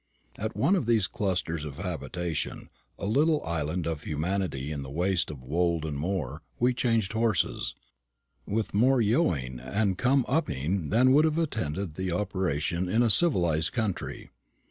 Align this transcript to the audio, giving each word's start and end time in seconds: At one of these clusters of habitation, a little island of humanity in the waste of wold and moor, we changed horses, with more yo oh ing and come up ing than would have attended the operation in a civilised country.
At 0.39 0.55
one 0.55 0.75
of 0.75 0.87
these 0.87 1.05
clusters 1.05 1.63
of 1.63 1.77
habitation, 1.77 2.71
a 2.97 3.05
little 3.05 3.43
island 3.43 3.85
of 3.85 4.01
humanity 4.01 4.71
in 4.71 4.81
the 4.81 4.89
waste 4.89 5.29
of 5.29 5.43
wold 5.43 5.85
and 5.85 5.95
moor, 5.95 6.41
we 6.59 6.73
changed 6.73 7.13
horses, 7.13 7.75
with 8.47 8.73
more 8.73 8.99
yo 8.99 9.27
oh 9.27 9.35
ing 9.35 9.59
and 9.59 9.99
come 9.99 10.25
up 10.27 10.49
ing 10.49 10.89
than 10.89 11.11
would 11.11 11.25
have 11.25 11.37
attended 11.37 11.93
the 11.93 12.11
operation 12.13 12.89
in 12.89 13.03
a 13.03 13.11
civilised 13.11 13.73
country. 13.73 14.31